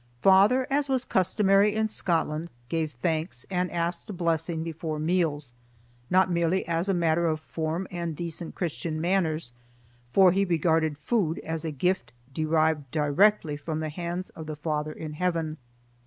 [0.23, 5.53] Father, as was customary in Scotland, gave thanks and asked a blessing before meals,
[6.09, 9.53] not merely as a matter of form and decent Christian manners,
[10.11, 14.91] for he regarded food as a gift derived directly from the hands of the Father
[14.91, 15.57] in heaven.